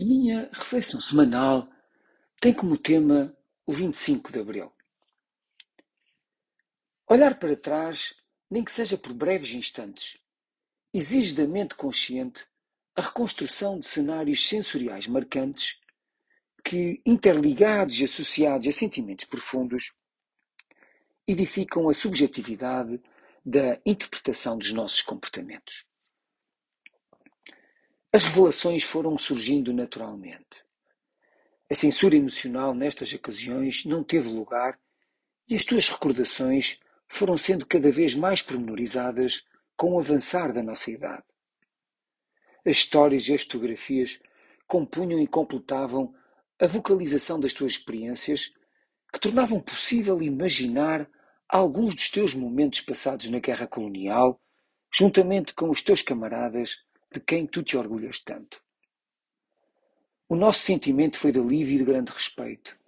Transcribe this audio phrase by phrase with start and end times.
[0.00, 1.68] A minha reflexão semanal
[2.40, 4.72] tem como tema o 25 de Abril.
[7.06, 8.14] Olhar para trás,
[8.50, 10.16] nem que seja por breves instantes,
[10.94, 12.46] exige da mente consciente
[12.96, 15.78] a reconstrução de cenários sensoriais marcantes
[16.64, 19.92] que, interligados e associados a sentimentos profundos,
[21.28, 22.98] edificam a subjetividade
[23.44, 25.84] da interpretação dos nossos comportamentos.
[28.14, 30.62] As revelações foram surgindo naturalmente.
[31.70, 34.78] A censura emocional nestas ocasiões não teve lugar
[35.48, 40.90] e as tuas recordações foram sendo cada vez mais pormenorizadas com o avançar da nossa
[40.90, 41.24] idade.
[42.66, 44.20] As histórias e as fotografias
[44.68, 46.14] compunham e completavam
[46.60, 48.52] a vocalização das tuas experiências
[49.10, 51.08] que tornavam possível imaginar
[51.48, 54.38] alguns dos teus momentos passados na guerra colonial,
[54.92, 58.62] juntamente com os teus camaradas de quem tu te orgulhas tanto.
[60.28, 62.78] O nosso sentimento foi de alívio e de grande respeito,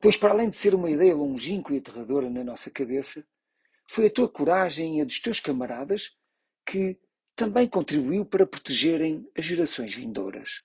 [0.00, 3.24] pois, para além de ser uma ideia longínqua e aterradora na nossa cabeça,
[3.86, 6.18] foi a tua coragem e a dos teus camaradas
[6.66, 6.98] que
[7.34, 10.62] também contribuiu para protegerem as gerações vindouras.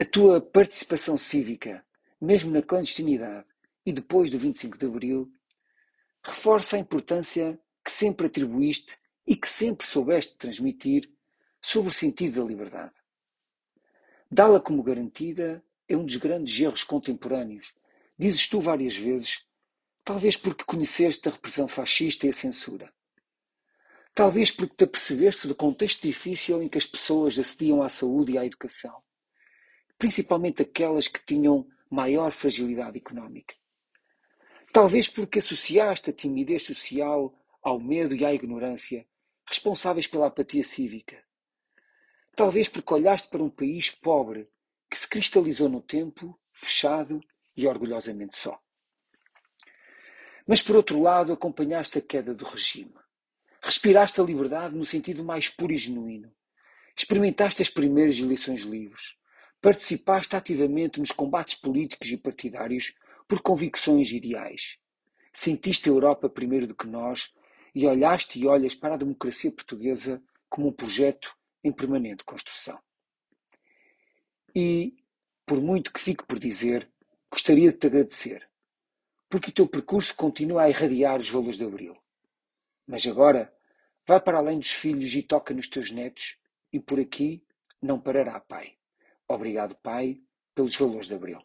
[0.00, 1.84] A tua participação cívica,
[2.20, 3.46] mesmo na clandestinidade
[3.84, 5.30] e depois do 25 de Abril,
[6.22, 8.96] reforça a importância que sempre atribuíste
[9.30, 11.08] e que sempre soubeste transmitir
[11.62, 12.94] sobre o sentido da liberdade.
[14.28, 17.72] Dá-la como garantida é um dos grandes erros contemporâneos,
[18.18, 19.46] dizes tu várias vezes,
[20.02, 22.92] talvez porque conheceste a repressão fascista e a censura.
[24.16, 28.38] Talvez porque te apercebeste do contexto difícil em que as pessoas acediam à saúde e
[28.38, 29.00] à educação,
[29.96, 33.54] principalmente aquelas que tinham maior fragilidade económica.
[34.72, 39.06] Talvez porque associaste a timidez social ao medo e à ignorância
[39.50, 41.20] responsáveis pela apatia cívica.
[42.36, 44.48] Talvez porque olhaste para um país pobre
[44.88, 47.20] que se cristalizou no tempo, fechado
[47.56, 48.60] e orgulhosamente só.
[50.46, 52.94] Mas por outro lado, acompanhaste a queda do regime.
[53.60, 56.32] Respiraste a liberdade no sentido mais puro e genuíno.
[56.96, 59.16] Experimentaste as primeiras eleições livres.
[59.60, 62.94] Participaste ativamente nos combates políticos e partidários
[63.26, 64.78] por convicções ideais.
[65.34, 67.34] Sentiste a Europa primeiro do que nós
[67.74, 72.80] e olhaste e olhas para a democracia portuguesa como um projeto em permanente construção.
[74.54, 74.96] E,
[75.46, 76.90] por muito que fique por dizer,
[77.30, 78.48] gostaria de te agradecer,
[79.28, 81.96] porque o teu percurso continua a irradiar os valores de Abril.
[82.86, 83.54] Mas agora,
[84.06, 86.36] vai para além dos filhos e toca nos teus netos,
[86.72, 87.44] e por aqui
[87.80, 88.76] não parará, Pai.
[89.28, 90.20] Obrigado, Pai,
[90.54, 91.40] pelos valores de Abril.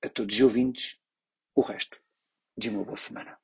[0.00, 0.96] A todos os ouvintes,
[1.54, 2.00] o resto
[2.56, 3.41] de uma boa semana.